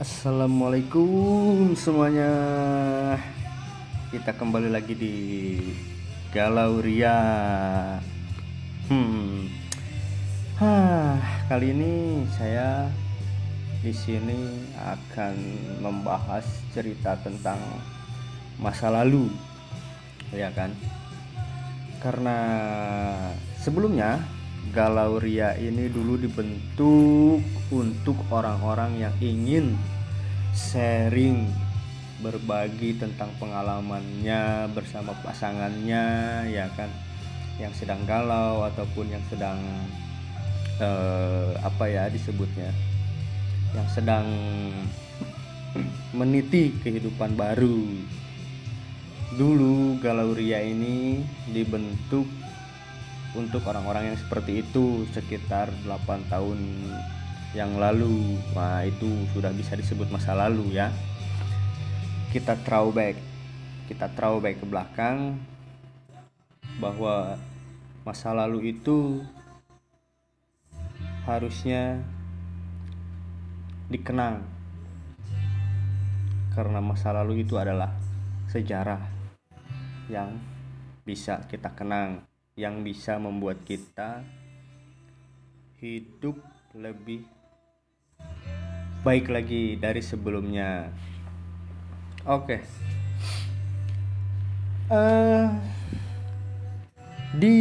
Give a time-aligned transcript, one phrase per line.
[0.00, 2.32] Assalamualaikum semuanya.
[4.08, 5.16] Kita kembali lagi di
[6.32, 7.20] Galau Ria.
[8.88, 9.44] Hmm.
[10.56, 11.20] Hah,
[11.52, 12.88] Kali ini saya
[13.84, 15.36] di sini akan
[15.84, 17.60] membahas cerita tentang
[18.56, 19.28] masa lalu.
[20.32, 20.72] Ya kan?
[22.00, 22.40] Karena
[23.60, 24.16] sebelumnya
[24.72, 29.78] Galau Ria ini dulu dibentuk untuk orang-orang yang ingin
[30.52, 31.46] sharing
[32.20, 36.04] berbagi tentang pengalamannya bersama pasangannya
[36.50, 36.90] ya kan?
[37.56, 39.58] Yang sedang galau ataupun yang sedang
[40.82, 42.74] eh, apa ya disebutnya?
[43.72, 44.26] Yang sedang
[46.10, 47.86] meniti kehidupan baru.
[49.38, 52.26] Dulu Galau Ria ini dibentuk
[53.38, 56.58] untuk orang-orang yang seperti itu sekitar 8 tahun
[57.56, 58.38] yang lalu.
[58.54, 60.90] Nah itu sudah bisa disebut masa lalu ya.
[62.30, 63.18] Kita throwback.
[63.90, 65.38] Kita throwback ke belakang
[66.78, 67.36] bahwa
[68.06, 69.20] masa lalu itu
[71.28, 72.00] harusnya
[73.90, 74.46] dikenang
[76.54, 77.92] karena masa lalu itu adalah
[78.50, 79.02] sejarah
[80.10, 80.38] yang
[81.06, 82.24] bisa kita kenang
[82.58, 84.22] yang bisa membuat kita
[85.78, 86.38] hidup
[86.74, 87.26] lebih
[89.00, 90.92] baik lagi dari sebelumnya.
[92.28, 92.60] Oke, okay.
[94.92, 95.48] uh,
[97.32, 97.56] di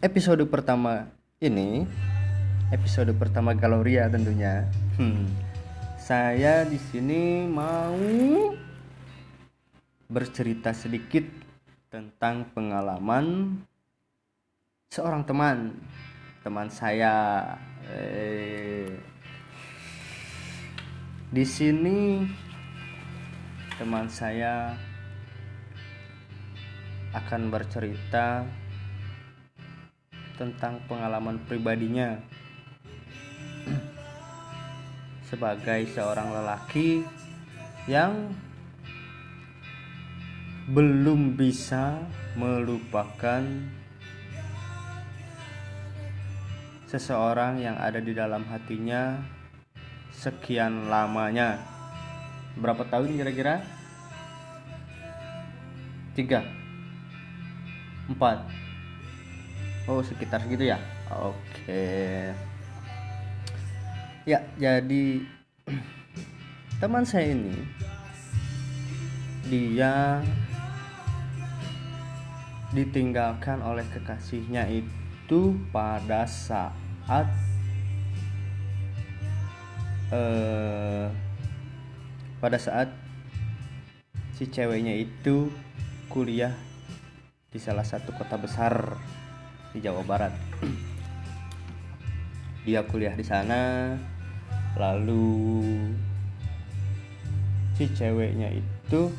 [0.00, 1.12] episode pertama
[1.44, 1.84] ini,
[2.72, 4.64] episode pertama Galoria tentunya,
[4.96, 5.28] hmm,
[6.00, 8.00] saya di sini mau
[10.08, 11.28] bercerita sedikit
[11.92, 13.60] tentang pengalaman
[14.88, 15.76] seorang teman
[16.40, 17.44] teman saya
[17.88, 19.13] eh,
[21.34, 22.22] di sini
[23.74, 24.70] teman saya
[27.10, 28.46] akan bercerita
[30.38, 32.22] tentang pengalaman pribadinya.
[35.26, 37.02] Sebagai seorang lelaki
[37.90, 38.30] yang
[40.70, 41.98] belum bisa
[42.38, 43.42] melupakan
[46.86, 49.18] seseorang yang ada di dalam hatinya
[50.24, 51.60] sekian lamanya.
[52.56, 53.60] Berapa tahun kira-kira?
[56.16, 56.40] Tiga,
[58.08, 58.48] empat.
[59.84, 60.80] Oh sekitar segitu ya.
[61.12, 62.32] Oke.
[64.24, 65.20] Ya jadi
[66.80, 67.52] teman saya ini
[69.44, 70.24] dia
[72.72, 77.28] ditinggalkan oleh kekasihnya itu pada saat
[80.14, 81.06] eh,
[82.38, 82.94] pada saat
[84.38, 85.50] si ceweknya itu
[86.06, 86.54] kuliah
[87.50, 88.98] di salah satu kota besar
[89.74, 90.34] di Jawa Barat.
[92.66, 93.92] Dia kuliah di sana,
[94.78, 95.66] lalu
[97.74, 99.10] si ceweknya itu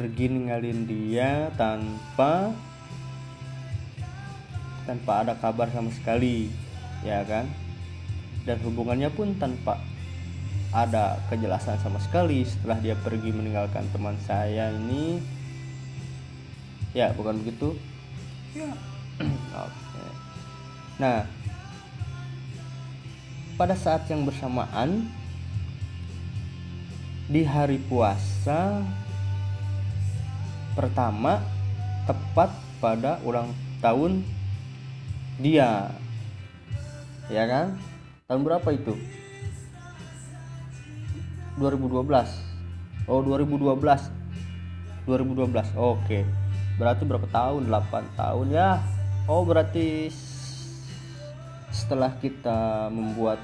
[0.00, 2.56] pergi ninggalin dia tanpa
[4.88, 6.48] tanpa ada kabar sama sekali
[7.04, 7.44] ya kan
[8.48, 9.76] dan hubungannya pun tanpa
[10.70, 15.18] ada kejelasan sama sekali setelah dia pergi meninggalkan teman saya ini.
[16.94, 17.74] Ya bukan begitu?
[18.54, 18.70] Ya.
[19.66, 20.04] Oke.
[21.02, 21.26] Nah
[23.58, 25.10] pada saat yang bersamaan
[27.28, 28.80] di hari puasa
[30.74, 31.42] pertama
[32.06, 33.50] tepat pada ulang
[33.82, 34.22] tahun
[35.42, 35.90] dia.
[37.30, 37.89] Ya kan
[38.30, 38.94] tahun berapa itu?
[41.58, 42.06] 2012
[43.10, 43.74] oh 2012
[45.02, 46.18] 2012 oke.
[46.78, 47.66] Berarti berapa tahun?
[47.66, 48.78] 8 tahun ya.
[49.26, 50.14] Oh berarti
[51.74, 53.42] setelah kita membuat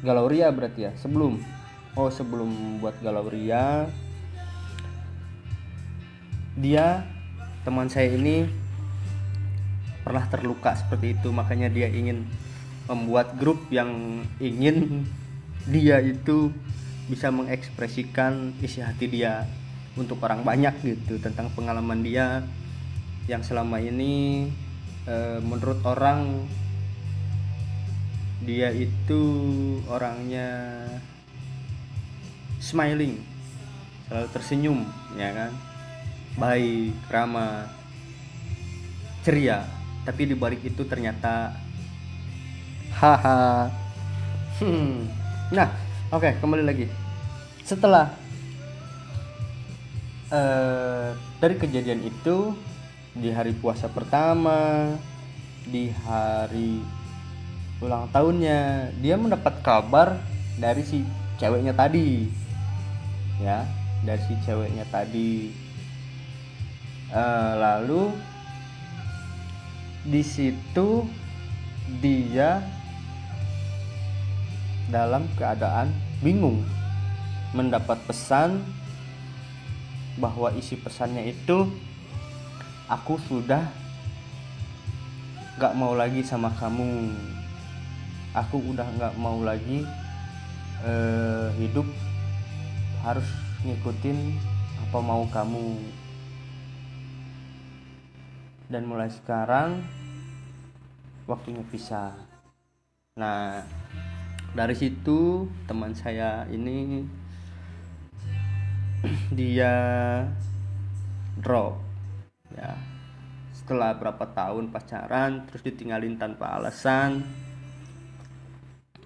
[0.00, 0.92] galauria berarti ya?
[0.96, 1.36] Sebelum?
[1.92, 3.84] Oh sebelum membuat galauria
[6.56, 7.04] dia
[7.68, 8.48] teman saya ini
[10.00, 11.28] pernah terluka seperti itu.
[11.28, 12.24] Makanya dia ingin
[12.86, 15.06] membuat grup yang ingin
[15.66, 16.54] dia itu
[17.06, 19.46] bisa mengekspresikan isi hati dia
[19.98, 22.42] untuk orang banyak gitu tentang pengalaman dia
[23.26, 24.46] yang selama ini
[25.06, 26.46] e, menurut orang
[28.46, 29.22] dia itu
[29.90, 30.78] orangnya
[32.62, 33.18] smiling
[34.06, 34.78] selalu tersenyum
[35.18, 35.50] ya kan
[36.36, 37.64] baik, ramah,
[39.24, 39.64] ceria.
[40.04, 41.50] Tapi di balik itu ternyata
[42.96, 43.68] haha
[44.56, 45.04] Hmm.
[45.52, 45.68] Nah,
[46.08, 46.88] oke kembali lagi.
[47.60, 48.08] Setelah
[50.32, 52.56] eh, dari kejadian itu
[53.12, 54.96] di hari puasa pertama,
[55.68, 56.80] di hari
[57.84, 60.16] ulang tahunnya, dia mendapat kabar
[60.56, 61.04] dari si
[61.36, 62.32] ceweknya tadi,
[63.44, 63.68] ya,
[64.08, 65.52] dari si ceweknya tadi.
[67.12, 68.08] Eh, lalu
[70.08, 71.04] di situ
[72.00, 72.75] dia
[74.86, 75.90] dalam keadaan
[76.22, 76.62] bingung
[77.54, 78.62] mendapat pesan
[80.16, 81.68] bahwa isi pesannya itu
[82.88, 83.66] aku sudah
[85.56, 87.12] gak mau lagi sama kamu.
[88.36, 89.84] Aku udah gak mau lagi
[90.84, 91.88] eh, hidup
[93.00, 93.26] harus
[93.64, 94.18] ngikutin
[94.88, 95.80] apa mau kamu.
[98.66, 99.80] Dan mulai sekarang
[101.24, 102.12] waktunya pisah.
[103.16, 103.64] Nah
[104.56, 107.04] dari situ teman saya ini
[109.38, 109.74] dia
[111.36, 111.76] drop
[112.56, 112.72] ya.
[113.52, 117.20] Setelah berapa tahun pacaran terus ditinggalin tanpa alasan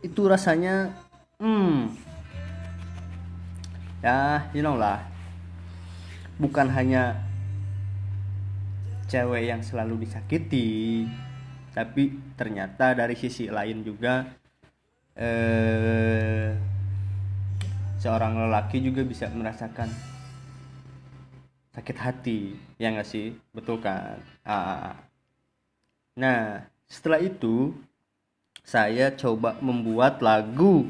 [0.00, 0.94] itu rasanya
[1.42, 1.98] hmm
[4.06, 5.02] ya you know lah.
[6.38, 7.20] Bukan hanya
[9.10, 11.10] cewek yang selalu disakiti
[11.74, 14.39] tapi ternyata dari sisi lain juga
[15.20, 16.56] eh,
[18.00, 19.92] seorang lelaki juga bisa merasakan
[21.76, 22.40] sakit hati
[22.80, 23.36] ya nggak sih?
[23.52, 24.18] Betul kan?
[24.42, 24.96] Ah.
[26.16, 27.70] nah setelah itu
[28.66, 30.88] saya coba membuat lagu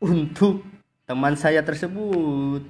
[0.00, 0.64] untuk
[1.04, 2.64] teman saya tersebut.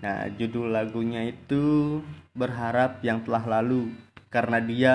[0.00, 2.00] Nah judul lagunya itu
[2.32, 3.92] berharap yang telah lalu
[4.30, 4.94] karena dia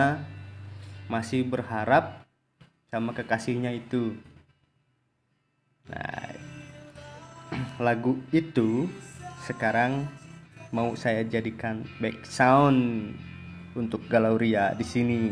[1.12, 2.24] masih berharap
[2.90, 4.16] sama kekasihnya itu
[5.90, 6.30] Nah,
[7.86, 8.86] lagu itu
[9.50, 10.06] sekarang
[10.70, 13.12] mau saya jadikan back sound
[13.74, 15.24] untuk Galauria di sini.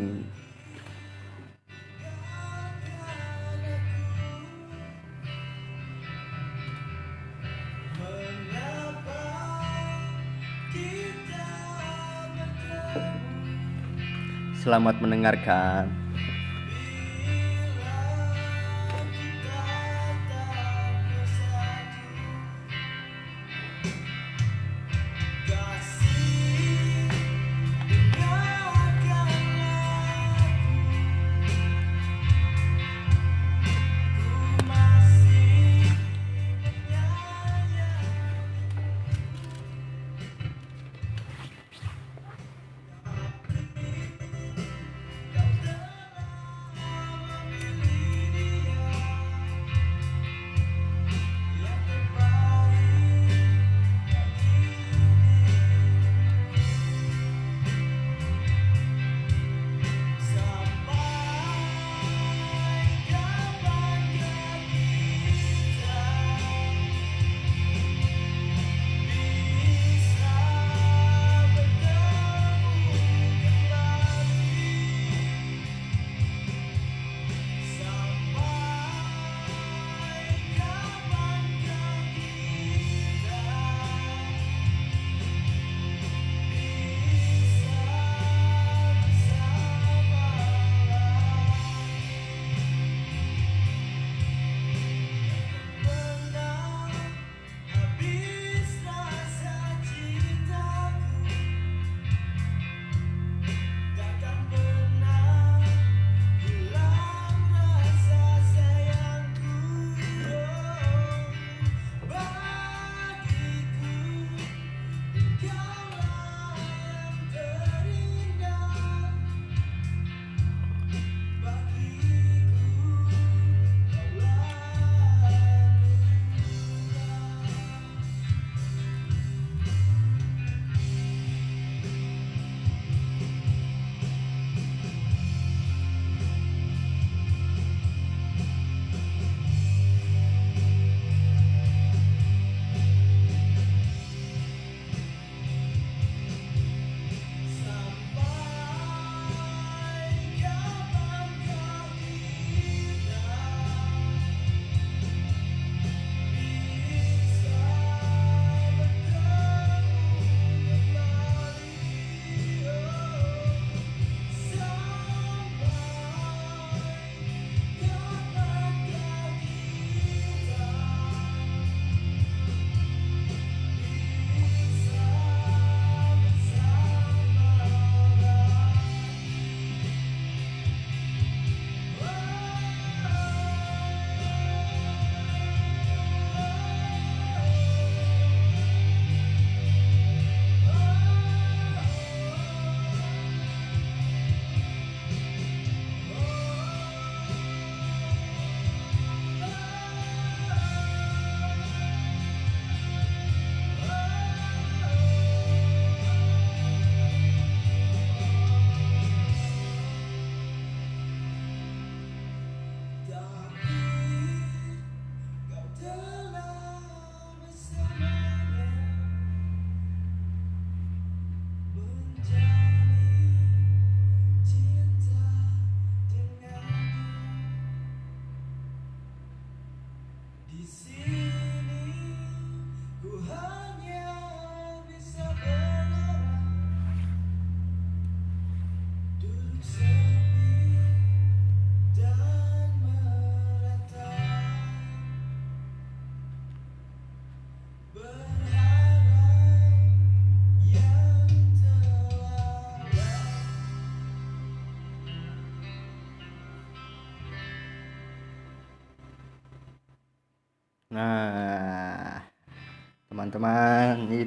[14.60, 16.09] Selamat mendengarkan.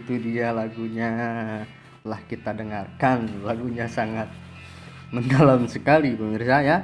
[0.03, 1.11] Itu dia lagunya.
[2.03, 4.27] Lah kita dengarkan, lagunya sangat
[5.15, 6.79] mendalam sekali pemirsa ya.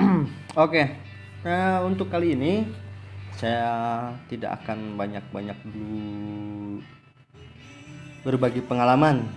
[0.64, 0.96] Oke,
[1.44, 2.64] nah untuk kali ini
[3.36, 6.80] saya tidak akan banyak-banyak dulu
[8.24, 9.28] berbagi pengalaman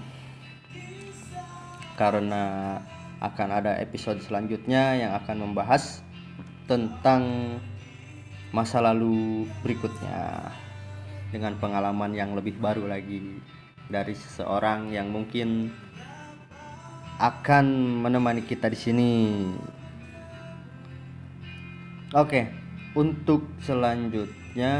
[2.00, 2.80] karena
[3.20, 6.00] akan ada episode selanjutnya yang akan membahas
[6.64, 7.60] tentang
[8.56, 10.48] masa lalu berikutnya
[11.30, 13.42] dengan pengalaman yang lebih baru lagi
[13.90, 15.74] dari seseorang yang mungkin
[17.20, 17.66] akan
[18.06, 19.14] menemani kita di sini.
[22.16, 22.50] Oke,
[22.98, 24.74] untuk selanjutnya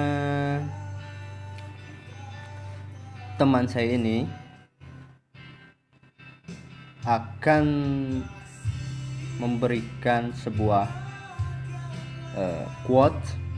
[3.38, 4.26] teman saya ini
[7.06, 7.66] akan
[9.40, 10.86] memberikan sebuah
[12.36, 13.49] uh, quote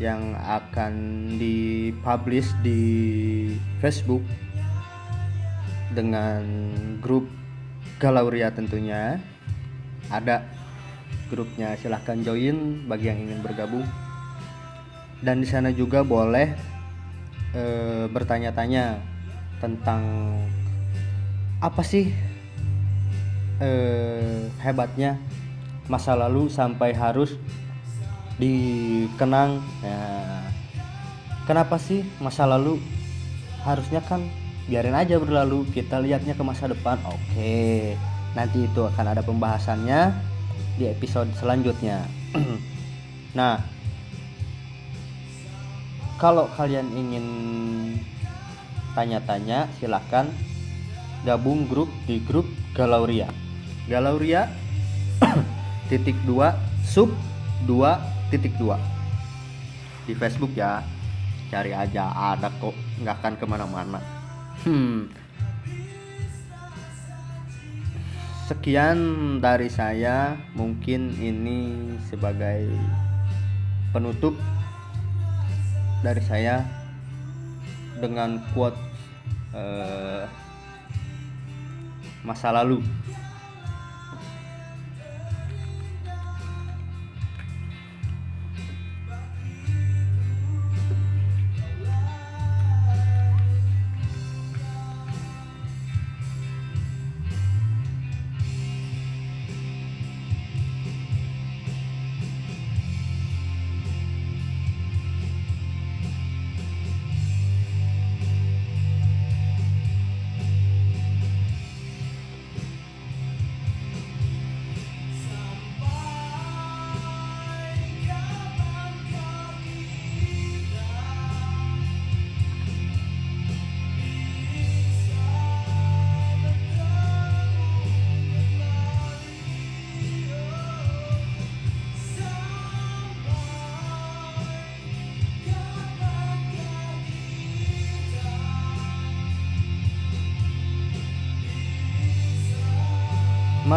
[0.00, 0.92] yang akan
[1.36, 2.80] dipublish di
[3.84, 4.24] Facebook
[5.92, 6.42] dengan
[7.04, 7.28] grup
[8.00, 9.20] Galauria tentunya.
[10.08, 10.42] Ada
[11.28, 13.84] grupnya silahkan join bagi yang ingin bergabung.
[15.20, 16.56] Dan di sana juga boleh
[17.52, 17.62] e,
[18.08, 19.04] bertanya-tanya
[19.60, 20.02] tentang
[21.60, 22.08] apa sih
[23.60, 23.70] e,
[24.64, 25.20] hebatnya
[25.92, 27.36] masa lalu sampai harus
[28.40, 30.00] dikenang ya.
[31.44, 32.80] Kenapa sih masa lalu?
[33.60, 34.24] Harusnya kan
[34.64, 36.96] biarin aja berlalu kita lihatnya ke masa depan.
[37.04, 37.94] Oke
[38.30, 40.14] nanti itu akan ada pembahasannya
[40.80, 42.02] di episode selanjutnya.
[43.30, 43.62] Nah
[46.18, 47.26] kalau kalian ingin
[48.98, 50.26] tanya-tanya silahkan
[51.22, 52.42] gabung grup di grup
[52.74, 53.30] Galauria.
[53.86, 54.50] Galauria
[55.88, 57.14] titik dua sub
[57.70, 58.78] dua titik dua.
[60.06, 60.80] Di Facebook ya
[61.50, 64.00] cari aja ada kok nggak akan ke mana-mana.
[64.62, 65.10] Hmm.
[68.50, 68.98] sekian
[69.38, 72.66] dari saya mungkin ini sebagai
[73.94, 74.34] penutup
[76.02, 76.66] dari saya
[78.02, 78.74] dengan quote
[79.54, 80.26] uh,
[82.26, 82.82] masa lalu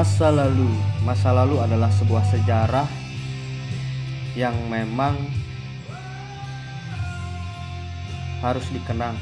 [0.03, 0.67] masa lalu.
[1.07, 2.83] Masa lalu adalah sebuah sejarah
[4.35, 5.15] yang memang
[8.43, 9.15] harus dikenang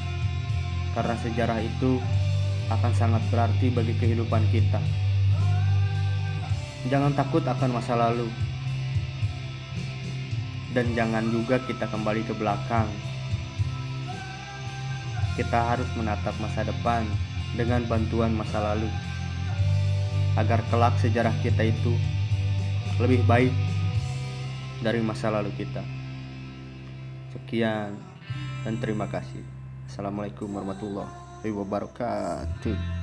[0.97, 2.01] karena sejarah itu
[2.73, 4.81] akan sangat berarti bagi kehidupan kita.
[6.89, 8.25] Jangan takut akan masa lalu.
[10.73, 12.89] Dan jangan juga kita kembali ke belakang.
[15.37, 17.05] Kita harus menatap masa depan
[17.53, 18.89] dengan bantuan masa lalu
[20.39, 21.93] agar kelak sejarah kita itu
[23.01, 23.53] lebih baik
[24.79, 25.83] dari masa lalu kita.
[27.35, 27.95] Sekian
[28.63, 29.43] dan terima kasih.
[29.87, 33.00] Assalamualaikum warahmatullahi wabarakatuh.